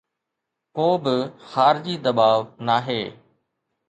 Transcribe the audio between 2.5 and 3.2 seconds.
ناهي.